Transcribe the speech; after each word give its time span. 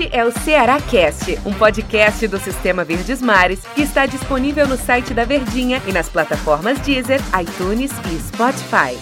Este 0.00 0.16
é 0.16 0.24
o 0.24 0.32
Ceará 0.32 0.80
Cast, 0.80 1.38
um 1.44 1.52
podcast 1.52 2.26
do 2.26 2.38
Sistema 2.38 2.84
Verdes 2.84 3.20
Mares 3.20 3.60
que 3.74 3.82
está 3.82 4.06
disponível 4.06 4.66
no 4.66 4.78
site 4.78 5.12
da 5.12 5.26
Verdinha 5.26 5.82
e 5.86 5.92
nas 5.92 6.08
plataformas 6.08 6.80
Deezer, 6.80 7.20
iTunes 7.38 7.90
e 8.10 8.18
Spotify. 8.18 8.98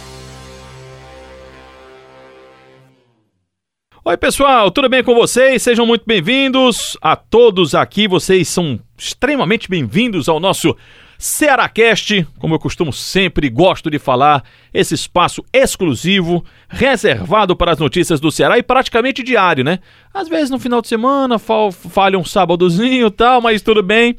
Oi, 4.05 4.17
pessoal, 4.17 4.73
tudo 4.73 4.89
bem 4.89 5.05
com 5.05 5.15
vocês? 5.15 5.62
Sejam 5.62 5.87
muito 5.87 6.03
bem-vindos 6.05 6.96
a 7.01 7.15
todos 7.15 7.77
aqui. 7.77 8.09
Vocês 8.09 8.49
são 8.49 8.80
extremamente 8.99 9.71
bem-vindos 9.71 10.29
ao 10.29 10.41
nosso 10.41 10.77
Cearacast, 11.17 12.27
como 12.39 12.55
eu 12.55 12.59
costumo 12.59 12.93
sempre 12.93 13.49
gosto 13.49 13.91
de 13.91 13.99
falar, 13.99 14.45
esse 14.75 14.95
espaço 14.95 15.45
exclusivo, 15.53 16.45
reservado 16.69 17.57
para 17.57 17.73
as 17.73 17.79
notícias 17.79 18.21
do 18.21 18.31
Ceará 18.31 18.59
e 18.59 18.63
praticamente 18.63 19.23
diário, 19.23 19.63
né? 19.63 19.79
Às 20.13 20.29
vezes 20.29 20.50
no 20.50 20.59
final 20.59 20.82
de 20.82 20.89
semana 20.89 21.39
falha 21.39 22.19
um 22.19 22.25
sábadozinho 22.25 23.07
e 23.07 23.11
tal, 23.11 23.41
mas 23.41 23.63
tudo 23.63 23.82
bem. 23.82 24.17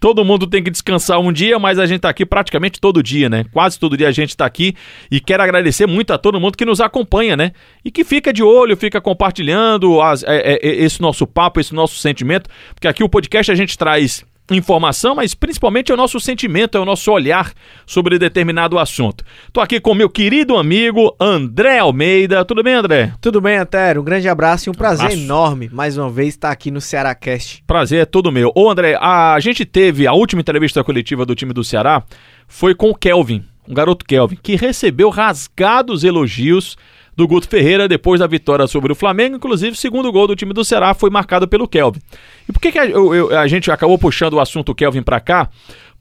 Todo 0.00 0.24
mundo 0.24 0.46
tem 0.46 0.64
que 0.64 0.70
descansar 0.70 1.20
um 1.20 1.30
dia, 1.30 1.58
mas 1.58 1.78
a 1.78 1.84
gente 1.84 2.00
tá 2.00 2.08
aqui 2.08 2.24
praticamente 2.24 2.80
todo 2.80 3.02
dia, 3.02 3.28
né? 3.28 3.44
Quase 3.52 3.78
todo 3.78 3.98
dia 3.98 4.08
a 4.08 4.12
gente 4.12 4.34
tá 4.34 4.46
aqui 4.46 4.74
e 5.10 5.20
quero 5.20 5.42
agradecer 5.42 5.86
muito 5.86 6.10
a 6.14 6.18
todo 6.18 6.40
mundo 6.40 6.56
que 6.56 6.64
nos 6.64 6.80
acompanha, 6.80 7.36
né? 7.36 7.52
E 7.84 7.90
que 7.90 8.02
fica 8.02 8.32
de 8.32 8.42
olho, 8.42 8.74
fica 8.78 8.98
compartilhando 8.98 10.00
as, 10.00 10.22
é, 10.22 10.54
é, 10.54 10.66
esse 10.82 11.02
nosso 11.02 11.26
papo, 11.26 11.60
esse 11.60 11.74
nosso 11.74 11.96
sentimento, 11.96 12.48
porque 12.74 12.88
aqui 12.88 13.04
o 13.04 13.10
podcast 13.10 13.52
a 13.52 13.54
gente 13.54 13.76
traz 13.76 14.24
informação, 14.50 15.14
mas 15.14 15.34
principalmente 15.34 15.90
é 15.90 15.94
o 15.94 15.96
nosso 15.96 16.18
sentimento, 16.18 16.76
é 16.76 16.80
o 16.80 16.84
nosso 16.84 17.10
olhar 17.10 17.52
sobre 17.86 18.18
determinado 18.18 18.78
assunto. 18.78 19.24
Tô 19.52 19.60
aqui 19.60 19.80
com 19.80 19.94
meu 19.94 20.08
querido 20.08 20.56
amigo 20.56 21.14
André 21.20 21.78
Almeida. 21.78 22.44
Tudo 22.44 22.62
bem, 22.62 22.74
André? 22.74 23.12
Tudo 23.20 23.40
bem, 23.40 23.56
Antero. 23.56 24.00
Um 24.00 24.04
grande 24.04 24.28
abraço 24.28 24.68
e 24.68 24.70
um 24.70 24.74
prazer 24.74 25.06
abraço. 25.06 25.22
enorme 25.22 25.70
mais 25.72 25.96
uma 25.96 26.10
vez 26.10 26.30
estar 26.30 26.50
aqui 26.50 26.70
no 26.70 26.80
Ceará 26.80 27.14
Cast. 27.14 27.62
Prazer 27.66 28.02
é 28.02 28.04
todo 28.04 28.32
meu. 28.32 28.52
Ô, 28.54 28.70
André, 28.70 28.96
a 29.00 29.38
gente 29.40 29.64
teve 29.64 30.06
a 30.06 30.12
última 30.12 30.40
entrevista 30.40 30.82
coletiva 30.82 31.24
do 31.24 31.34
time 31.34 31.52
do 31.52 31.64
Ceará 31.64 32.02
foi 32.48 32.74
com 32.74 32.90
o 32.90 32.94
Kelvin, 32.94 33.44
um 33.68 33.74
garoto 33.74 34.04
Kelvin, 34.04 34.36
que 34.42 34.56
recebeu 34.56 35.08
rasgados 35.10 36.02
elogios 36.02 36.76
do 37.20 37.28
Guto 37.28 37.46
Ferreira 37.46 37.86
depois 37.86 38.18
da 38.18 38.26
vitória 38.26 38.66
sobre 38.66 38.92
o 38.92 38.94
Flamengo. 38.94 39.36
Inclusive, 39.36 39.72
o 39.72 39.76
segundo 39.76 40.10
gol 40.10 40.26
do 40.26 40.34
time 40.34 40.54
do 40.54 40.64
Ceará 40.64 40.94
foi 40.94 41.10
marcado 41.10 41.46
pelo 41.46 41.68
Kelvin. 41.68 42.00
E 42.48 42.52
por 42.52 42.60
que, 42.60 42.72
que 42.72 42.78
a, 42.78 42.86
eu, 42.86 43.36
a 43.38 43.46
gente 43.46 43.70
acabou 43.70 43.98
puxando 43.98 44.34
o 44.34 44.40
assunto 44.40 44.74
Kelvin 44.74 45.02
para 45.02 45.20
cá? 45.20 45.50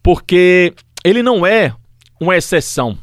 Porque 0.01 0.73
ele 1.03 1.21
não 1.21 1.45
é 1.45 1.73
uma 2.21 2.37
exceção. 2.37 2.97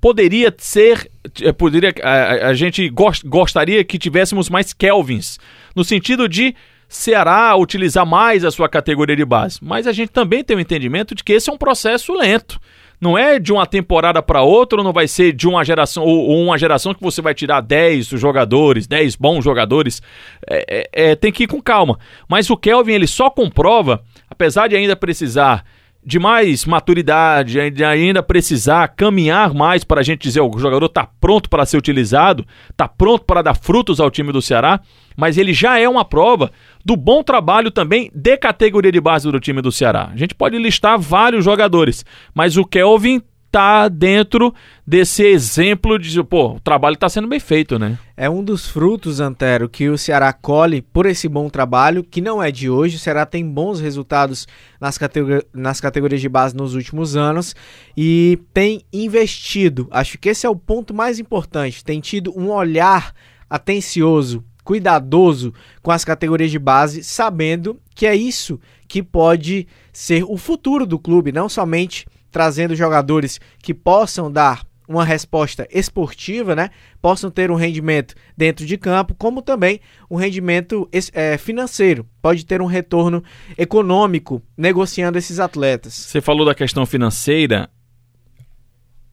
Poderia 0.00 0.54
ser, 0.58 1.10
eh, 1.42 1.50
poderia, 1.50 1.92
a, 2.04 2.50
a 2.50 2.54
gente 2.54 2.88
gost, 2.88 3.26
gostaria 3.26 3.82
que 3.82 3.98
tivéssemos 3.98 4.48
mais 4.48 4.72
Kelvins, 4.72 5.38
no 5.74 5.82
sentido 5.82 6.28
de 6.28 6.54
Ceará 6.88 7.56
utilizar 7.56 8.06
mais 8.06 8.44
a 8.44 8.50
sua 8.52 8.68
categoria 8.68 9.16
de 9.16 9.24
base. 9.24 9.58
Mas 9.60 9.88
a 9.88 9.92
gente 9.92 10.10
também 10.10 10.44
tem 10.44 10.56
o 10.56 10.60
entendimento 10.60 11.16
de 11.16 11.24
que 11.24 11.32
esse 11.32 11.50
é 11.50 11.52
um 11.52 11.58
processo 11.58 12.12
lento. 12.12 12.60
Não 13.04 13.18
é 13.18 13.38
de 13.38 13.52
uma 13.52 13.66
temporada 13.66 14.22
para 14.22 14.40
outra, 14.40 14.82
não 14.82 14.90
vai 14.90 15.06
ser 15.06 15.34
de 15.34 15.46
uma 15.46 15.62
geração 15.62 16.02
ou, 16.02 16.26
ou, 16.26 16.42
uma 16.42 16.56
geração 16.56 16.94
que 16.94 17.02
você 17.02 17.20
vai 17.20 17.34
tirar 17.34 17.60
10 17.60 18.06
jogadores, 18.06 18.86
10 18.86 19.16
bons 19.16 19.44
jogadores. 19.44 20.00
É, 20.48 20.64
é, 20.94 21.10
é, 21.10 21.14
tem 21.14 21.30
que 21.30 21.42
ir 21.42 21.46
com 21.46 21.60
calma. 21.60 21.98
Mas 22.26 22.48
o 22.48 22.56
Kelvin 22.56 22.94
ele 22.94 23.06
só 23.06 23.28
comprova, 23.28 24.02
apesar 24.30 24.68
de 24.68 24.76
ainda 24.76 24.96
precisar 24.96 25.66
de 26.04 26.18
mais 26.18 26.64
maturidade, 26.64 27.70
de 27.70 27.84
ainda 27.84 28.22
precisar 28.22 28.88
caminhar 28.88 29.54
mais 29.54 29.84
para 29.84 30.00
a 30.00 30.04
gente 30.04 30.22
dizer 30.22 30.40
o 30.40 30.58
jogador 30.58 30.86
está 30.86 31.08
pronto 31.20 31.48
para 31.48 31.64
ser 31.64 31.76
utilizado, 31.76 32.46
está 32.70 32.86
pronto 32.86 33.24
para 33.24 33.42
dar 33.42 33.54
frutos 33.54 34.00
ao 34.00 34.10
time 34.10 34.32
do 34.32 34.42
Ceará 34.42 34.80
mas 35.16 35.38
ele 35.38 35.52
já 35.52 35.78
é 35.78 35.88
uma 35.88 36.04
prova 36.04 36.50
do 36.84 36.96
bom 36.96 37.22
trabalho 37.22 37.70
também 37.70 38.10
de 38.14 38.36
categoria 38.36 38.92
de 38.92 39.00
base 39.00 39.30
do 39.30 39.40
time 39.40 39.62
do 39.62 39.72
Ceará. 39.72 40.10
A 40.12 40.16
gente 40.16 40.34
pode 40.34 40.58
listar 40.58 40.98
vários 40.98 41.44
jogadores, 41.44 42.04
mas 42.34 42.56
o 42.56 42.64
Kelvin 42.64 43.22
tá 43.54 43.86
dentro 43.86 44.52
desse 44.84 45.22
exemplo 45.22 45.96
de, 45.96 46.20
pô, 46.24 46.54
o 46.54 46.60
trabalho 46.60 46.94
está 46.94 47.08
sendo 47.08 47.28
bem 47.28 47.38
feito, 47.38 47.78
né? 47.78 47.96
É 48.16 48.28
um 48.28 48.42
dos 48.42 48.66
frutos, 48.66 49.20
Antero, 49.20 49.68
que 49.68 49.88
o 49.88 49.96
Ceará 49.96 50.32
colhe 50.32 50.82
por 50.82 51.06
esse 51.06 51.28
bom 51.28 51.48
trabalho, 51.48 52.02
que 52.02 52.20
não 52.20 52.42
é 52.42 52.50
de 52.50 52.68
hoje. 52.68 52.96
O 52.96 52.98
Ceará 52.98 53.24
tem 53.24 53.48
bons 53.48 53.78
resultados 53.78 54.48
nas, 54.80 54.98
categor 54.98 55.44
nas 55.54 55.80
categorias 55.80 56.20
de 56.20 56.28
base 56.28 56.56
nos 56.56 56.74
últimos 56.74 57.14
anos 57.14 57.54
e 57.96 58.40
tem 58.52 58.82
investido. 58.92 59.86
Acho 59.92 60.18
que 60.18 60.30
esse 60.30 60.44
é 60.44 60.50
o 60.50 60.56
ponto 60.56 60.92
mais 60.92 61.20
importante. 61.20 61.84
Tem 61.84 62.00
tido 62.00 62.36
um 62.36 62.50
olhar 62.50 63.14
atencioso 63.48 64.42
cuidadoso 64.64 65.54
com 65.80 65.92
as 65.92 66.04
categorias 66.04 66.50
de 66.50 66.58
base, 66.58 67.04
sabendo 67.04 67.78
que 67.94 68.04
é 68.04 68.16
isso 68.16 68.58
que 68.88 69.00
pode 69.00 69.68
ser 69.92 70.24
o 70.24 70.36
futuro 70.36 70.84
do 70.84 70.98
clube, 70.98 71.30
não 71.30 71.48
somente 71.48 72.04
trazendo 72.34 72.74
jogadores 72.74 73.40
que 73.60 73.72
possam 73.72 74.28
dar 74.28 74.66
uma 74.88 75.04
resposta 75.04 75.68
esportiva, 75.70 76.56
né? 76.56 76.70
Possam 77.00 77.30
ter 77.30 77.48
um 77.48 77.54
rendimento 77.54 78.16
dentro 78.36 78.66
de 78.66 78.76
campo, 78.76 79.14
como 79.14 79.40
também 79.40 79.80
um 80.10 80.16
rendimento 80.16 80.88
é, 81.12 81.38
financeiro. 81.38 82.04
Pode 82.20 82.44
ter 82.44 82.60
um 82.60 82.66
retorno 82.66 83.22
econômico 83.56 84.42
negociando 84.56 85.16
esses 85.16 85.38
atletas. 85.38 85.94
Você 85.94 86.20
falou 86.20 86.44
da 86.44 86.56
questão 86.56 86.84
financeira. 86.84 87.70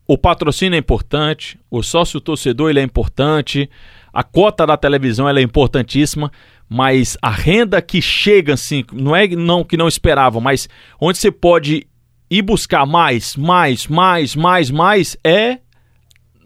O 0.07 0.17
patrocínio 0.17 0.75
é 0.75 0.79
importante, 0.79 1.59
o 1.69 1.83
sócio 1.83 2.19
torcedor 2.19 2.71
ele 2.71 2.79
é 2.79 2.83
importante, 2.83 3.69
a 4.11 4.23
cota 4.23 4.65
da 4.65 4.75
televisão 4.75 5.29
ela 5.29 5.39
é 5.39 5.43
importantíssima, 5.43 6.31
mas 6.67 7.17
a 7.21 7.29
renda 7.29 7.81
que 7.83 8.01
chega 8.01 8.55
assim, 8.55 8.83
não 8.91 9.15
é 9.15 9.27
não 9.27 9.63
que 9.63 9.77
não 9.77 9.87
esperavam, 9.87 10.41
mas 10.41 10.67
onde 10.99 11.19
você 11.19 11.31
pode 11.31 11.87
ir 12.31 12.41
buscar 12.41 12.85
mais, 12.85 13.35
mais, 13.35 13.87
mais, 13.87 14.35
mais, 14.37 14.71
mais 14.71 15.17
é 15.21 15.59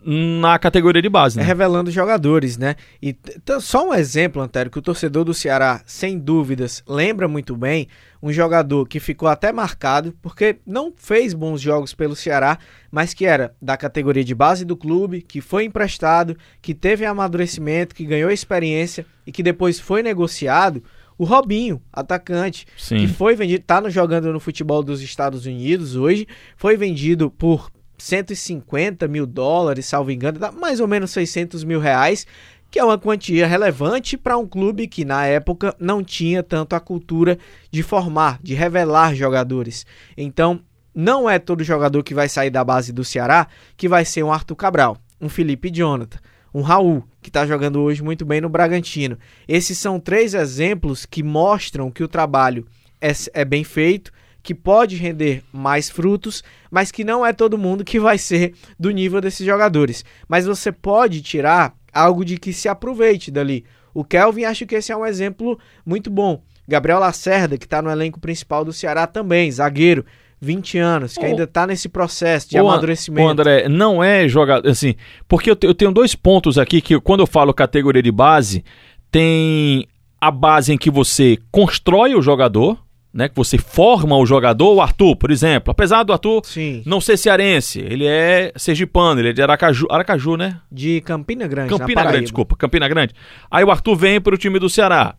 na 0.07 0.59
categoria 0.59 1.01
de 1.01 1.09
base, 1.09 1.37
né? 1.37 1.43
É 1.43 1.45
revelando 1.45 1.89
jogadores, 1.89 2.57
né? 2.57 2.75
E 3.01 3.15
só 3.59 3.89
um 3.89 3.93
exemplo, 3.93 4.41
Antero, 4.41 4.69
que 4.69 4.77
o 4.77 4.81
torcedor 4.81 5.23
do 5.23 5.33
Ceará, 5.33 5.81
sem 5.85 6.19
dúvidas, 6.19 6.83
lembra 6.87 7.27
muito 7.27 7.55
bem, 7.55 7.87
um 8.21 8.31
jogador 8.31 8.87
que 8.87 8.99
ficou 8.99 9.27
até 9.27 9.51
marcado, 9.51 10.13
porque 10.21 10.57
não 10.65 10.93
fez 10.95 11.33
bons 11.33 11.59
jogos 11.59 11.93
pelo 11.93 12.15
Ceará, 12.15 12.57
mas 12.91 13.13
que 13.13 13.25
era 13.25 13.55
da 13.59 13.77
categoria 13.77 14.23
de 14.23 14.35
base 14.35 14.63
do 14.63 14.77
clube, 14.77 15.21
que 15.21 15.41
foi 15.41 15.65
emprestado, 15.65 16.37
que 16.61 16.73
teve 16.73 17.05
amadurecimento, 17.05 17.95
que 17.95 18.05
ganhou 18.05 18.29
experiência 18.29 19.05
e 19.25 19.31
que 19.31 19.41
depois 19.41 19.79
foi 19.79 20.03
negociado, 20.03 20.83
o 21.17 21.23
Robinho, 21.23 21.81
atacante, 21.91 22.67
Sim. 22.77 22.97
que 22.97 23.07
foi 23.07 23.35
vendido, 23.35 23.63
tá 23.63 23.87
jogando 23.89 24.31
no 24.31 24.39
futebol 24.39 24.83
dos 24.83 25.01
Estados 25.01 25.45
Unidos 25.45 25.95
hoje, 25.95 26.27
foi 26.57 26.75
vendido 26.75 27.31
por 27.31 27.71
150 27.97 29.07
mil 29.07 29.25
dólares, 29.25 29.85
salvo 29.85 30.11
engano, 30.11 30.39
dá 30.39 30.51
mais 30.51 30.79
ou 30.79 30.87
menos 30.87 31.11
600 31.11 31.63
mil 31.63 31.79
reais, 31.79 32.27
que 32.69 32.79
é 32.79 32.83
uma 32.83 32.97
quantia 32.97 33.47
relevante 33.47 34.17
para 34.17 34.37
um 34.37 34.45
clube 34.45 34.87
que 34.87 35.05
na 35.05 35.25
época 35.25 35.73
não 35.79 36.03
tinha 36.03 36.43
tanto 36.43 36.75
a 36.75 36.79
cultura 36.79 37.37
de 37.71 37.81
formar, 37.81 38.39
de 38.43 38.53
revelar 38.53 39.15
jogadores. 39.15 39.85
Então, 40.17 40.59
não 40.93 41.29
é 41.29 41.39
todo 41.39 41.63
jogador 41.63 42.03
que 42.03 42.13
vai 42.13 42.27
sair 42.27 42.49
da 42.49 42.63
base 42.63 42.91
do 42.91 43.03
Ceará 43.03 43.47
que 43.77 43.87
vai 43.87 44.03
ser 44.03 44.23
um 44.23 44.31
Arthur 44.31 44.55
Cabral, 44.55 44.97
um 45.21 45.29
Felipe 45.29 45.69
Jonathan, 45.69 46.19
um 46.55 46.61
Raul, 46.61 47.03
que 47.21 47.29
está 47.29 47.45
jogando 47.45 47.81
hoje 47.81 48.01
muito 48.01 48.25
bem 48.25 48.39
no 48.39 48.47
Bragantino. 48.47 49.19
Esses 49.45 49.77
são 49.77 49.99
três 49.99 50.33
exemplos 50.33 51.05
que 51.05 51.21
mostram 51.21 51.91
que 51.91 52.01
o 52.01 52.07
trabalho 52.07 52.65
é, 53.01 53.11
é 53.33 53.43
bem 53.43 53.65
feito 53.65 54.09
que 54.41 54.55
pode 54.55 54.95
render 54.95 55.43
mais 55.51 55.89
frutos, 55.89 56.41
mas 56.71 56.91
que 56.91 57.03
não 57.03 57.25
é 57.25 57.33
todo 57.33 57.57
mundo 57.57 57.83
que 57.83 57.99
vai 57.99 58.17
ser 58.17 58.53
do 58.79 58.89
nível 58.89 59.19
desses 59.19 59.45
jogadores. 59.45 60.05
Mas 60.29 60.45
você 60.45 60.71
pode 60.71 61.21
tirar 61.21 61.75
algo 61.91 62.23
de 62.23 62.37
que 62.37 62.53
se 62.53 62.69
aproveite 62.69 63.31
dali. 63.31 63.65
O 63.93 64.05
Kelvin 64.05 64.45
acho 64.45 64.65
que 64.65 64.75
esse 64.75 64.93
é 64.93 64.95
um 64.95 65.05
exemplo 65.05 65.59
muito 65.85 66.09
bom. 66.09 66.41
Gabriel 66.65 66.99
Lacerda, 66.99 67.57
que 67.57 67.65
está 67.65 67.81
no 67.81 67.91
elenco 67.91 68.19
principal 68.19 68.63
do 68.63 68.71
Ceará 68.71 69.05
também, 69.05 69.51
zagueiro, 69.51 70.05
20 70.41 70.77
anos, 70.77 71.17
que 71.17 71.25
ainda 71.25 71.43
está 71.43 71.65
nesse 71.65 71.89
processo 71.89 72.49
de 72.49 72.57
o 72.57 72.67
amadurecimento. 72.67 73.29
André, 73.29 73.69
não 73.69 74.03
é 74.03 74.27
jogador, 74.27 74.69
assim, 74.69 74.95
porque 75.27 75.49
eu, 75.49 75.57
eu 75.61 75.73
tenho 75.73 75.91
dois 75.91 76.13
pontos 76.13 76.57
aqui 76.57 76.81
que 76.81 76.99
quando 76.99 77.21
eu 77.21 77.27
falo 77.27 77.53
categoria 77.53 78.03
de 78.03 78.11
base, 78.11 78.63
tem 79.11 79.87
a 80.19 80.29
base 80.31 80.73
em 80.73 80.77
que 80.77 80.89
você 80.89 81.37
constrói 81.51 82.15
o 82.15 82.21
jogador, 82.21 82.77
né, 83.13 83.29
que 83.29 83.35
você 83.35 83.57
forma 83.57 84.17
o 84.17 84.25
jogador, 84.25 84.73
o 84.73 84.81
Arthur, 84.81 85.15
por 85.15 85.31
exemplo. 85.31 85.71
Apesar 85.71 86.03
do 86.03 86.11
Arthur 86.11 86.41
Sim. 86.43 86.83
não 86.85 86.99
ser 86.99 87.15
cearense, 87.15 87.79
ele 87.79 88.05
é 88.05 88.51
sergipano, 88.57 89.21
ele 89.21 89.29
é 89.29 89.33
de 89.33 89.41
Aracaju, 89.41 89.87
Aracaju, 89.89 90.35
né? 90.35 90.59
De 90.69 90.99
Campina 90.99 91.47
Grande, 91.47 91.69
Campina 91.69 92.03
Grande, 92.03 92.23
desculpa, 92.23 92.57
Campina 92.57 92.87
Grande. 92.89 93.13
Aí 93.49 93.63
o 93.63 93.71
Arthur 93.71 93.95
vem 93.95 94.19
para 94.19 94.35
o 94.35 94.37
time 94.37 94.59
do 94.59 94.69
Ceará. 94.69 95.15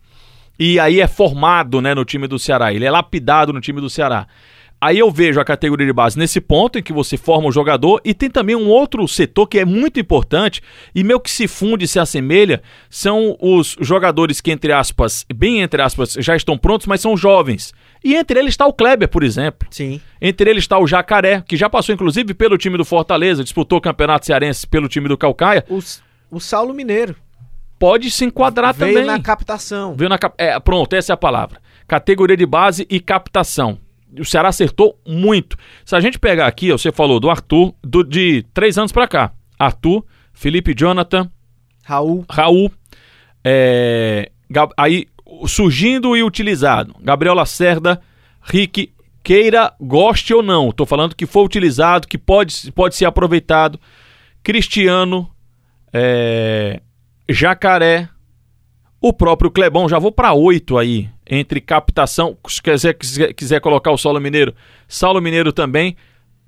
E 0.59 0.79
aí 0.79 1.01
é 1.01 1.07
formado, 1.07 1.81
né, 1.81 1.95
no 1.95 2.05
time 2.05 2.27
do 2.27 2.37
Ceará. 2.37 2.71
Ele 2.71 2.85
é 2.85 2.91
lapidado 2.91 3.51
no 3.51 3.61
time 3.61 3.81
do 3.81 3.89
Ceará. 3.89 4.27
Aí 4.79 4.99
eu 4.99 5.09
vejo 5.09 5.39
a 5.39 5.45
categoria 5.45 5.87
de 5.87 5.93
base 5.93 6.19
nesse 6.19 6.39
ponto 6.39 6.77
em 6.77 6.83
que 6.83 6.93
você 6.93 7.17
forma 7.17 7.47
o 7.47 7.51
jogador 7.51 7.99
e 8.05 8.13
tem 8.13 8.29
também 8.29 8.55
um 8.55 8.67
outro 8.67 9.07
setor 9.07 9.47
que 9.47 9.57
é 9.57 9.65
muito 9.65 9.99
importante 9.99 10.61
e 10.93 11.03
meio 11.03 11.19
que 11.19 11.31
se 11.31 11.47
funde, 11.47 11.87
se 11.87 11.99
assemelha, 11.99 12.61
são 12.87 13.35
os 13.41 13.75
jogadores 13.81 14.39
que, 14.39 14.51
entre 14.51 14.71
aspas, 14.71 15.25
bem 15.33 15.61
entre 15.61 15.81
aspas, 15.81 16.13
já 16.19 16.35
estão 16.35 16.55
prontos, 16.57 16.85
mas 16.85 17.01
são 17.01 17.17
jovens. 17.17 17.73
E 18.03 18.13
entre 18.13 18.39
eles 18.39 18.53
está 18.53 18.67
o 18.67 18.73
Kleber, 18.73 19.09
por 19.09 19.23
exemplo. 19.23 19.67
Sim. 19.71 19.99
Entre 20.21 20.47
eles 20.47 20.63
está 20.63 20.77
o 20.77 20.85
Jacaré, 20.85 21.41
que 21.41 21.57
já 21.57 21.67
passou 21.67 21.95
inclusive 21.95 22.35
pelo 22.35 22.55
time 22.55 22.77
do 22.77 22.85
Fortaleza, 22.85 23.43
disputou 23.43 23.79
o 23.79 23.81
Campeonato 23.81 24.27
Cearense 24.27 24.67
pelo 24.67 24.87
time 24.87 25.07
do 25.09 25.17
Calcaia. 25.17 25.65
O, 25.69 25.79
o 26.29 26.39
Saulo 26.39 26.71
Mineiro. 26.71 27.15
Pode 27.79 28.11
se 28.11 28.25
enquadrar 28.25 28.75
Veio 28.75 28.93
também. 28.93 29.07
na 29.07 29.19
captação. 29.19 29.95
Veio 29.95 30.09
na 30.09 30.19
cap... 30.19 30.35
é, 30.37 30.59
pronto, 30.59 30.95
essa 30.95 31.13
é 31.13 31.15
a 31.15 31.17
palavra. 31.17 31.59
Categoria 31.87 32.37
de 32.37 32.45
base 32.45 32.85
e 32.89 32.99
captação. 32.99 33.79
O 34.19 34.25
Ceará 34.25 34.49
acertou 34.49 34.99
muito. 35.05 35.57
Se 35.85 35.95
a 35.95 35.99
gente 35.99 36.19
pegar 36.19 36.47
aqui, 36.47 36.71
você 36.71 36.91
falou 36.91 37.19
do 37.19 37.29
Arthur, 37.29 37.73
do, 37.83 38.03
de 38.03 38.45
três 38.53 38.77
anos 38.77 38.91
pra 38.91 39.07
cá. 39.07 39.31
Arthur, 39.57 40.05
Felipe 40.33 40.73
Jonathan, 40.77 41.29
Raul. 41.83 42.25
Raul, 42.29 42.71
é, 43.43 44.31
aí 44.77 45.07
surgindo 45.47 46.15
e 46.15 46.23
utilizado. 46.23 46.95
Gabriel 47.01 47.33
Lacerda, 47.33 48.01
Rick, 48.41 48.93
queira, 49.23 49.73
goste 49.79 50.33
ou 50.33 50.43
não. 50.43 50.71
Tô 50.71 50.85
falando 50.85 51.15
que 51.15 51.25
foi 51.25 51.43
utilizado, 51.43 52.07
que 52.07 52.17
pode, 52.17 52.71
pode 52.71 52.95
ser 52.95 53.05
aproveitado. 53.05 53.79
Cristiano, 54.43 55.29
é, 55.93 56.81
Jacaré, 57.29 58.09
o 58.99 59.13
próprio 59.13 59.51
Clebão, 59.51 59.87
já 59.87 59.99
vou 59.99 60.11
para 60.11 60.33
oito 60.33 60.77
aí, 60.77 61.09
entre 61.29 61.61
captação, 61.61 62.37
se 62.47 62.61
quiser, 62.61 62.93
quiser, 63.33 63.59
colocar 63.59 63.91
o 63.91 63.97
Saulo 63.97 64.19
Mineiro, 64.19 64.53
Saulo 64.87 65.21
Mineiro 65.21 65.51
também. 65.51 65.95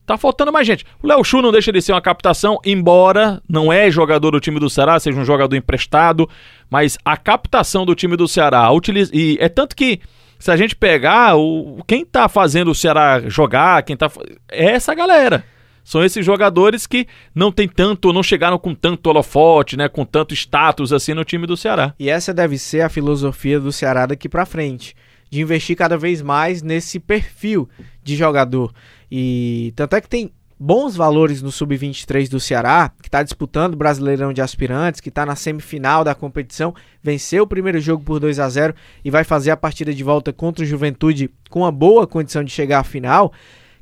Tá 0.06 0.18
faltando 0.18 0.52
mais 0.52 0.66
gente. 0.66 0.84
O 1.04 1.08
Léo 1.08 1.24
Chu 1.24 1.40
não 1.40 1.52
deixa 1.52 1.72
de 1.72 1.80
ser 1.84 1.92
uma 1.92 2.02
captação, 2.02 2.58
embora 2.66 3.40
não 3.48 3.72
é 3.72 3.92
jogador 3.92 4.32
do 4.32 4.40
time 4.40 4.60
do 4.60 4.68
Ceará, 4.68 5.00
seja 5.00 5.20
um 5.20 5.26
jogador 5.26 5.56
emprestado, 5.56 6.28
mas 6.68 6.98
a 7.06 7.16
captação 7.16 7.86
do 7.86 7.94
time 7.94 8.18
do 8.18 8.28
Ceará, 8.28 8.72
utiliza, 8.72 9.12
e 9.14 9.38
é 9.40 9.48
tanto 9.48 9.76
que 9.76 10.02
se 10.40 10.50
a 10.50 10.58
gente 10.58 10.76
pegar, 10.76 11.36
o, 11.36 11.84
quem 11.86 12.04
tá 12.04 12.28
fazendo 12.28 12.72
o 12.72 12.76
Ceará 12.76 13.22
jogar, 13.28 13.84
quem 13.84 13.96
tá 13.96 14.10
é 14.50 14.72
essa 14.72 14.96
galera. 14.96 15.44
São 15.84 16.04
esses 16.04 16.26
jogadores 16.26 16.86
que 16.86 17.08
não 17.34 17.52
tem 17.52 17.68
tanto, 17.68 18.14
não 18.14 18.24
chegaram 18.24 18.58
com 18.58 18.76
tanto 18.76 19.08
holofote, 19.08 19.76
né, 19.78 19.88
com 19.88 20.06
tanto 20.06 20.34
status 20.34 20.94
assim 20.94 21.14
no 21.14 21.24
time 21.24 21.48
do 21.48 21.58
Ceará. 21.58 21.94
E 22.00 22.10
essa 22.10 22.34
deve 22.34 22.58
ser 22.58 22.82
a 22.82 22.90
filosofia 22.90 23.60
do 23.60 23.72
Ceará 23.72 24.06
daqui 24.06 24.30
pra 24.30 24.46
frente, 24.46 24.96
de 25.30 25.42
investir 25.42 25.76
cada 25.76 25.98
vez 25.98 26.22
mais 26.22 26.62
nesse 26.62 27.00
perfil 27.00 27.70
de 28.04 28.16
jogador. 28.16 28.74
E 29.12 29.74
tanto 29.76 29.96
é 29.96 30.02
que 30.02 30.10
tem 30.10 30.32
bons 30.60 30.94
valores 30.96 31.42
no 31.42 31.52
sub-23 31.52 32.28
do 32.28 32.40
Ceará, 32.40 32.92
que 33.02 33.08
está 33.08 33.24
disputando 33.24 33.76
o 33.76 33.78
Brasileirão 33.78 34.34
de 34.34 34.42
Aspirantes, 34.42 35.00
que 35.00 35.08
está 35.08 35.26
na 35.26 35.36
semifinal 35.36 36.04
da 36.04 36.14
competição, 36.14 36.76
venceu 37.02 37.44
o 37.44 37.48
primeiro 37.48 37.80
jogo 37.80 38.04
por 38.04 38.20
2 38.20 38.40
a 38.40 38.50
0 38.50 38.76
e 39.04 39.10
vai 39.10 39.24
fazer 39.24 39.52
a 39.52 39.58
partida 39.58 39.94
de 39.94 40.04
volta 40.04 40.34
contra 40.34 40.66
o 40.66 40.68
Juventude 40.68 41.30
com 41.50 41.62
uma 41.62 41.72
boa 41.72 42.06
condição 42.06 42.44
de 42.44 42.52
chegar 42.52 42.80
à 42.80 42.84
final, 42.84 43.32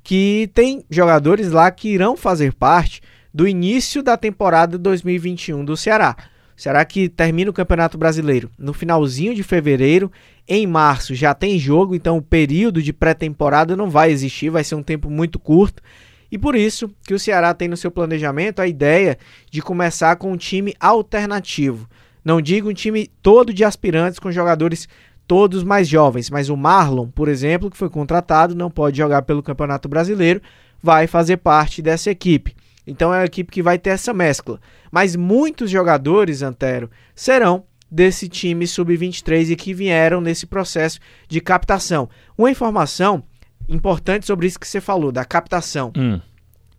que 0.08 0.50
tem 0.54 0.86
jogadores 0.90 1.52
lá 1.52 1.70
que 1.70 1.90
irão 1.90 2.16
fazer 2.16 2.54
parte 2.54 3.02
do 3.34 3.46
início 3.46 4.02
da 4.02 4.16
temporada 4.16 4.78
2021 4.78 5.66
do 5.66 5.76
Ceará. 5.76 6.16
Será 6.56 6.86
que 6.86 7.10
termina 7.10 7.52
o 7.52 7.54
Campeonato 7.54 7.98
Brasileiro 7.98 8.50
no 8.58 8.72
finalzinho 8.72 9.36
de 9.36 9.44
fevereiro? 9.44 10.10
Em 10.48 10.66
março 10.66 11.14
já 11.14 11.34
tem 11.34 11.60
jogo, 11.60 11.94
então 11.94 12.16
o 12.16 12.22
período 12.22 12.82
de 12.82 12.94
pré-temporada 12.94 13.76
não 13.76 13.90
vai 13.90 14.10
existir, 14.10 14.50
vai 14.50 14.64
ser 14.64 14.76
um 14.76 14.82
tempo 14.82 15.10
muito 15.10 15.38
curto. 15.38 15.84
E 16.32 16.38
por 16.38 16.56
isso 16.56 16.90
que 17.06 17.14
o 17.14 17.20
Ceará 17.20 17.54
tem 17.54 17.68
no 17.68 17.76
seu 17.76 17.92
planejamento 17.92 18.62
a 18.62 18.68
ideia 18.68 19.18
de 19.52 19.62
começar 19.62 20.16
com 20.16 20.32
um 20.32 20.38
time 20.38 20.74
alternativo. 20.80 21.86
Não 22.24 22.42
digo 22.42 22.70
um 22.70 22.74
time 22.74 23.10
todo 23.22 23.54
de 23.54 23.66
aspirantes 23.66 24.20
com 24.20 24.32
jogadores 24.32 24.88
todos 25.28 25.64
mais 25.64 25.88
jovens, 25.88 26.30
mas 26.30 26.50
o 26.50 26.56
Marlon, 26.56 27.08
por 27.08 27.28
exemplo, 27.28 27.70
que 27.70 27.78
foi 27.78 27.90
contratado, 27.90 28.56
não 28.56 28.72
pode 28.72 28.98
jogar 28.98 29.24
pelo 29.24 29.44
Campeonato 29.44 29.90
Brasileiro, 29.90 30.42
vai 30.82 31.06
fazer 31.06 31.38
parte 31.38 31.82
dessa 31.82 32.10
equipe. 32.10 32.56
Então 32.86 33.14
é 33.14 33.20
uma 33.20 33.26
equipe 33.26 33.52
que 33.52 33.62
vai 33.62 33.78
ter 33.78 33.90
essa 33.90 34.14
mescla. 34.14 34.60
Mas 34.90 35.16
muitos 35.16 35.70
jogadores, 35.70 36.42
Antero, 36.42 36.90
serão 37.14 37.66
desse 37.92 38.30
time 38.30 38.66
sub-23 38.66 39.52
e 39.52 39.56
que 39.56 39.74
vieram 39.74 40.22
nesse 40.22 40.46
processo 40.46 41.00
de 41.28 41.42
captação. 41.42 42.10
Uma 42.38 42.50
informação 42.50 43.24
importante 43.68 44.26
sobre 44.26 44.48
isso 44.48 44.60
que 44.60 44.68
você 44.68 44.80
falou, 44.80 45.12
da 45.12 45.26
captação. 45.26 45.92
Hum. 45.98 46.22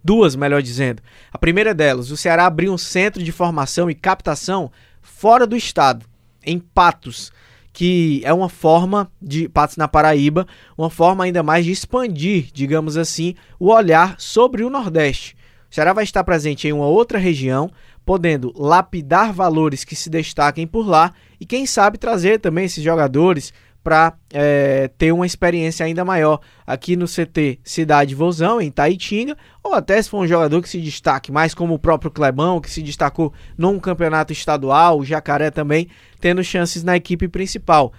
Duas, 0.02 0.34
melhor 0.34 0.62
dizendo. 0.62 1.02
A 1.30 1.36
primeira 1.36 1.74
delas, 1.74 2.10
o 2.10 2.16
Ceará 2.16 2.46
abriu 2.46 2.72
um 2.72 2.78
centro 2.78 3.22
de 3.22 3.32
formação 3.32 3.90
e 3.90 3.94
captação 3.94 4.70
fora 5.02 5.46
do 5.46 5.56
estado, 5.56 6.06
em 6.44 6.58
Patos, 6.58 7.30
que 7.78 8.20
é 8.24 8.34
uma 8.34 8.48
forma 8.48 9.08
de 9.22 9.48
Patos 9.48 9.76
na 9.76 9.86
Paraíba, 9.86 10.48
uma 10.76 10.90
forma 10.90 11.22
ainda 11.22 11.44
mais 11.44 11.64
de 11.64 11.70
expandir, 11.70 12.48
digamos 12.52 12.96
assim, 12.96 13.36
o 13.56 13.68
olhar 13.72 14.16
sobre 14.18 14.64
o 14.64 14.68
Nordeste. 14.68 15.36
O 15.70 15.74
Ceará 15.76 15.92
vai 15.92 16.02
estar 16.02 16.24
presente 16.24 16.66
em 16.66 16.72
uma 16.72 16.88
outra 16.88 17.20
região, 17.20 17.70
podendo 18.04 18.52
lapidar 18.56 19.32
valores 19.32 19.84
que 19.84 19.94
se 19.94 20.10
destaquem 20.10 20.66
por 20.66 20.88
lá 20.88 21.12
e 21.38 21.46
quem 21.46 21.66
sabe 21.66 21.98
trazer 21.98 22.40
também 22.40 22.64
esses 22.64 22.82
jogadores 22.82 23.52
para 23.88 24.12
é, 24.34 24.90
ter 24.98 25.12
uma 25.12 25.24
experiência 25.24 25.86
ainda 25.86 26.04
maior 26.04 26.40
aqui 26.66 26.94
no 26.94 27.06
CT 27.06 27.58
Cidade 27.64 28.14
Vozão, 28.14 28.60
em 28.60 28.70
Taitinga, 28.70 29.34
ou 29.64 29.72
até 29.72 30.02
se 30.02 30.10
for 30.10 30.18
um 30.18 30.26
jogador 30.26 30.60
que 30.60 30.68
se 30.68 30.78
destaque 30.78 31.32
mais, 31.32 31.54
como 31.54 31.72
o 31.72 31.78
próprio 31.78 32.10
Clebão, 32.10 32.60
que 32.60 32.70
se 32.70 32.82
destacou 32.82 33.32
num 33.56 33.80
campeonato 33.80 34.30
estadual, 34.30 34.98
o 34.98 35.06
Jacaré 35.06 35.50
também, 35.50 35.88
tendo 36.20 36.44
chances 36.44 36.84
na 36.84 36.96
equipe 36.96 37.28
principal. 37.28 37.94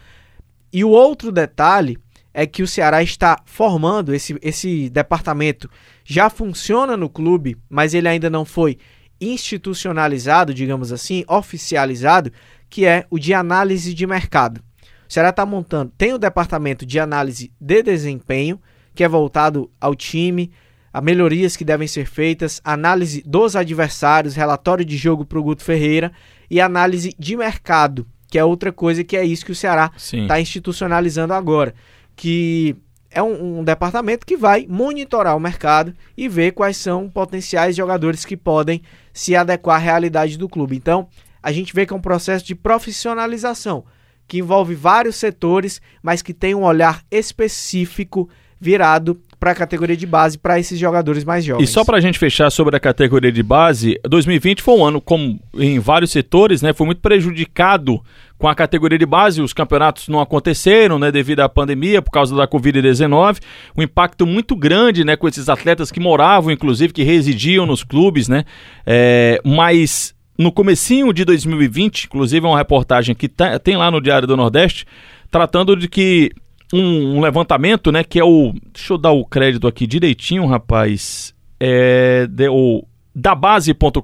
E 0.71 0.83
o 0.83 0.89
outro 0.89 1.31
detalhe 1.31 1.97
é 2.31 2.45
que 2.45 2.61
o 2.61 2.67
Ceará 2.67 3.01
está 3.01 3.41
formando 3.43 4.13
esse, 4.13 4.37
esse 4.43 4.91
departamento, 4.91 5.67
já 6.05 6.29
funciona 6.29 6.95
no 6.95 7.09
clube, 7.09 7.57
mas 7.67 7.95
ele 7.95 8.07
ainda 8.07 8.29
não 8.29 8.45
foi 8.45 8.77
institucionalizado, 9.19 10.53
digamos 10.53 10.91
assim, 10.91 11.23
oficializado, 11.27 12.31
que 12.69 12.85
é 12.85 13.07
o 13.09 13.17
de 13.17 13.33
análise 13.33 13.91
de 13.91 14.05
mercado. 14.05 14.68
O 15.09 15.13
Ceará 15.13 15.29
está 15.29 15.43
montando, 15.43 15.91
tem 15.97 16.13
o 16.13 16.19
departamento 16.19 16.85
de 16.85 16.99
análise 16.99 17.51
de 17.59 17.81
desempenho, 17.81 18.61
que 18.93 19.03
é 19.03 19.07
voltado 19.07 19.71
ao 19.81 19.95
time, 19.95 20.51
a 20.93 21.01
melhorias 21.01 21.57
que 21.57 21.65
devem 21.65 21.87
ser 21.87 22.05
feitas, 22.05 22.61
análise 22.63 23.23
dos 23.25 23.55
adversários, 23.55 24.35
relatório 24.35 24.85
de 24.85 24.95
jogo 24.95 25.25
para 25.25 25.39
o 25.39 25.43
Guto 25.43 25.63
Ferreira 25.63 26.11
e 26.47 26.61
análise 26.61 27.15
de 27.17 27.35
mercado, 27.35 28.05
que 28.27 28.37
é 28.37 28.45
outra 28.45 28.71
coisa 28.71 29.03
que 29.03 29.17
é 29.17 29.25
isso 29.25 29.43
que 29.43 29.51
o 29.51 29.55
Ceará 29.55 29.91
está 29.97 30.39
institucionalizando 30.39 31.33
agora, 31.33 31.73
que 32.15 32.75
é 33.09 33.23
um, 33.23 33.61
um 33.61 33.63
departamento 33.63 34.27
que 34.27 34.37
vai 34.37 34.67
monitorar 34.69 35.35
o 35.35 35.39
mercado 35.39 35.91
e 36.15 36.29
ver 36.29 36.51
quais 36.51 36.77
são 36.77 37.09
potenciais 37.09 37.75
jogadores 37.75 38.25
que 38.25 38.37
podem 38.37 38.83
se 39.11 39.35
adequar 39.35 39.77
à 39.77 39.79
realidade 39.79 40.37
do 40.37 40.47
clube. 40.47 40.75
Então, 40.75 41.07
a 41.41 41.51
gente 41.51 41.73
vê 41.73 41.87
que 41.87 41.93
é 41.93 41.95
um 41.95 42.01
processo 42.01 42.45
de 42.45 42.53
profissionalização 42.53 43.83
que 44.29 44.37
envolve 44.37 44.75
vários 44.75 45.15
setores, 45.15 45.81
mas 46.01 46.21
que 46.21 46.33
tem 46.33 46.53
um 46.53 46.63
olhar 46.63 47.01
específico 47.11 48.29
virado 48.61 49.19
para 49.39 49.51
a 49.51 49.55
categoria 49.55 49.95
de 49.95 50.05
base 50.05 50.37
para 50.37 50.59
esses 50.59 50.77
jogadores 50.77 51.23
mais 51.23 51.45
jovens. 51.45 51.67
E 51.67 51.71
só 51.71 51.83
para 51.85 51.97
a 51.97 52.01
gente 52.01 52.19
fechar 52.19 52.51
sobre 52.51 52.75
a 52.75 52.79
categoria 52.79 53.31
de 53.31 53.41
base, 53.41 53.97
2020 54.03 54.61
foi 54.61 54.75
um 54.75 54.85
ano, 54.85 55.01
como 55.01 55.39
em 55.55 55.79
vários 55.79 56.11
setores, 56.11 56.61
né, 56.61 56.73
foi 56.73 56.85
muito 56.85 57.01
prejudicado 57.01 58.01
com 58.37 58.47
a 58.47 58.53
categoria 58.53 58.99
de 58.99 59.05
base. 59.05 59.41
Os 59.41 59.53
campeonatos 59.53 60.09
não 60.09 60.19
aconteceram, 60.19 60.99
né, 60.99 61.09
devido 61.09 61.39
à 61.39 61.49
pandemia, 61.49 62.01
por 62.01 62.11
causa 62.11 62.35
da 62.35 62.47
Covid-19. 62.47 63.39
Um 63.75 63.81
impacto 63.81 64.27
muito 64.27 64.55
grande, 64.55 65.05
né, 65.05 65.15
com 65.15 65.27
esses 65.27 65.47
atletas 65.49 65.89
que 65.89 65.99
moravam, 65.99 66.51
inclusive, 66.51 66.93
que 66.93 67.03
residiam 67.03 67.65
nos 67.65 67.83
clubes, 67.83 68.27
né. 68.27 68.43
É, 68.85 69.41
mas 69.43 70.13
no 70.39 70.53
comecinho 70.53 71.11
de 71.11 71.25
2020, 71.25 72.05
inclusive 72.05 72.45
é 72.45 72.49
uma 72.49 72.57
reportagem 72.57 73.13
que 73.13 73.27
tá, 73.27 73.59
tem 73.59 73.75
lá 73.75 73.91
no 73.91 73.99
Diário 73.99 74.25
do 74.25 74.37
Nordeste, 74.37 74.85
tratando 75.29 75.75
de 75.75 75.89
que 75.89 76.31
um, 76.73 77.17
um, 77.17 77.19
levantamento, 77.19 77.91
né, 77.91 78.05
que 78.05 78.17
é 78.17 78.23
o... 78.23 78.53
Deixa 78.73 78.93
eu 78.93 78.97
dar 78.97 79.11
o 79.11 79.25
crédito 79.25 79.67
aqui 79.67 79.85
direitinho, 79.85 80.45
rapaz. 80.45 81.35
É... 81.59 82.25
De, 82.27 82.47
o, 82.47 82.85
da 83.13 83.35
base.com.br. 83.35 83.99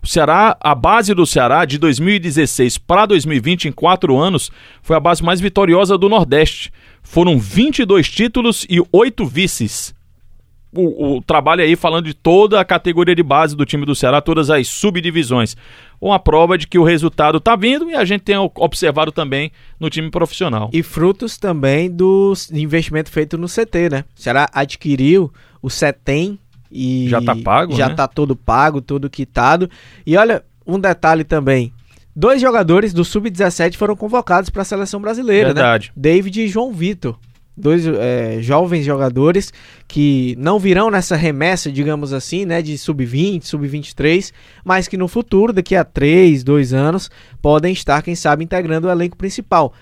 O 0.00 0.06
Ceará, 0.06 0.56
a 0.60 0.72
base 0.72 1.12
do 1.14 1.26
Ceará 1.26 1.64
de 1.64 1.78
2016 1.78 2.78
para 2.78 3.06
2020, 3.06 3.66
em 3.66 3.72
quatro 3.72 4.16
anos, 4.16 4.52
foi 4.80 4.94
a 4.94 5.00
base 5.00 5.20
mais 5.20 5.40
vitoriosa 5.40 5.98
do 5.98 6.08
Nordeste. 6.08 6.72
Foram 7.02 7.40
22 7.40 8.08
títulos 8.08 8.64
e 8.70 8.80
8 8.92 9.26
vices. 9.26 9.95
O, 10.76 11.16
o, 11.16 11.22
trabalho 11.22 11.62
aí 11.62 11.74
falando 11.76 12.06
de 12.06 12.14
toda 12.14 12.60
a 12.60 12.64
categoria 12.64 13.14
de 13.14 13.22
base 13.22 13.56
do 13.56 13.64
time 13.64 13.84
do 13.84 13.94
Ceará, 13.94 14.20
todas 14.20 14.50
as 14.50 14.68
subdivisões. 14.68 15.56
Uma 16.00 16.18
prova 16.18 16.58
de 16.58 16.66
que 16.66 16.78
o 16.78 16.84
resultado 16.84 17.38
está 17.38 17.56
vindo 17.56 17.88
e 17.90 17.94
a 17.94 18.04
gente 18.04 18.22
tem 18.22 18.36
observado 18.36 19.10
também 19.10 19.50
no 19.80 19.88
time 19.88 20.10
profissional. 20.10 20.70
E 20.72 20.82
frutos 20.82 21.38
também 21.38 21.90
do 21.90 22.32
investimento 22.52 23.10
feito 23.10 23.38
no 23.38 23.46
CT, 23.46 23.90
né? 23.90 24.04
O 24.16 24.20
Ceará 24.20 24.48
adquiriu 24.52 25.32
o 25.62 25.70
CETEM 25.70 26.38
e 26.70 27.08
já 27.08 27.18
está 27.18 27.34
pago, 27.34 27.74
já 27.74 27.86
né? 27.86 27.92
está 27.92 28.06
todo 28.06 28.36
pago, 28.36 28.80
todo 28.80 29.08
quitado. 29.08 29.70
E 30.06 30.16
olha, 30.16 30.44
um 30.66 30.78
detalhe 30.78 31.24
também. 31.24 31.72
Dois 32.14 32.40
jogadores 32.40 32.92
do 32.92 33.04
Sub-17 33.04 33.76
foram 33.76 33.94
convocados 33.94 34.50
para 34.50 34.62
a 34.62 34.64
seleção 34.64 35.00
brasileira, 35.00 35.48
Verdade. 35.48 35.88
né? 35.88 35.92
David 35.96 36.42
e 36.42 36.48
João 36.48 36.72
Vitor 36.72 37.18
dois 37.56 37.86
é, 37.86 38.38
jovens 38.40 38.84
jogadores 38.84 39.52
que 39.88 40.36
não 40.38 40.58
virão 40.58 40.90
nessa 40.90 41.16
remessa, 41.16 41.72
digamos 41.72 42.12
assim, 42.12 42.44
né, 42.44 42.60
de 42.60 42.76
sub-20, 42.76 43.44
sub-23, 43.44 44.32
mas 44.64 44.86
que 44.86 44.96
no 44.96 45.08
futuro, 45.08 45.52
daqui 45.52 45.74
a 45.74 45.84
3, 45.84 46.44
2 46.44 46.72
anos, 46.72 47.10
podem 47.40 47.72
estar, 47.72 48.02
quem 48.02 48.14
sabe, 48.14 48.44
integrando 48.44 48.88
o 48.88 48.90
elenco 48.90 49.16
principal. 49.16 49.72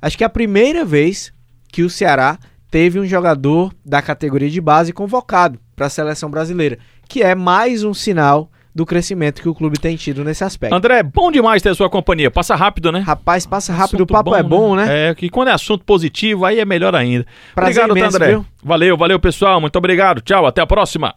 Acho 0.00 0.16
que 0.16 0.24
é 0.24 0.26
a 0.26 0.30
primeira 0.30 0.84
vez 0.84 1.32
que 1.68 1.82
o 1.82 1.90
Ceará 1.90 2.38
teve 2.70 3.00
um 3.00 3.06
jogador 3.06 3.72
da 3.84 4.00
categoria 4.02 4.50
de 4.50 4.60
base 4.60 4.92
convocado 4.92 5.58
para 5.74 5.86
a 5.86 5.90
seleção 5.90 6.30
brasileira, 6.30 6.78
que 7.08 7.22
é 7.22 7.34
mais 7.34 7.84
um 7.84 7.94
sinal 7.94 8.50
do 8.74 8.84
crescimento 8.84 9.40
que 9.40 9.48
o 9.48 9.54
clube 9.54 9.78
tem 9.78 9.96
tido 9.96 10.24
nesse 10.24 10.42
aspecto. 10.42 10.74
André, 10.74 11.02
bom 11.02 11.30
demais 11.30 11.62
ter 11.62 11.68
a 11.68 11.74
sua 11.74 11.88
companhia. 11.88 12.30
Passa 12.30 12.56
rápido, 12.56 12.90
né? 12.90 13.00
Rapaz, 13.00 13.46
passa 13.46 13.72
rápido, 13.72 13.96
assunto 13.96 14.10
o 14.10 14.12
papo 14.12 14.30
bom, 14.30 14.36
é 14.36 14.42
bom, 14.42 14.76
né? 14.76 14.86
né? 14.86 15.10
É, 15.10 15.14
que 15.14 15.28
quando 15.28 15.48
é 15.48 15.52
assunto 15.52 15.84
positivo, 15.84 16.44
aí 16.44 16.58
é 16.58 16.64
melhor 16.64 16.94
ainda. 16.94 17.24
Prazer 17.54 17.84
obrigado, 17.84 17.98
imenso, 17.98 18.16
André. 18.16 18.28
Viu? 18.30 18.46
Valeu, 18.62 18.96
valeu, 18.96 19.20
pessoal. 19.20 19.60
Muito 19.60 19.76
obrigado. 19.76 20.20
Tchau, 20.20 20.46
até 20.46 20.60
a 20.60 20.66
próxima. 20.66 21.14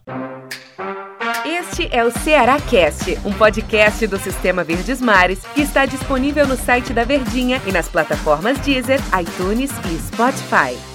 Este 1.44 1.88
é 1.90 2.04
o 2.04 2.10
Ceará 2.10 2.58
Cast, 2.60 3.18
um 3.24 3.32
podcast 3.32 4.06
do 4.06 4.18
Sistema 4.18 4.64
Verdes 4.64 5.00
Mares 5.00 5.40
que 5.54 5.60
está 5.60 5.86
disponível 5.86 6.46
no 6.46 6.56
site 6.56 6.92
da 6.92 7.04
Verdinha 7.04 7.60
e 7.66 7.72
nas 7.72 7.88
plataformas 7.88 8.58
Deezer, 8.60 9.00
iTunes 9.20 9.70
e 9.90 9.98
Spotify. 9.98 10.87